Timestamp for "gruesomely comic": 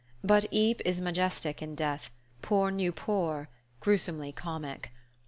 3.81-4.91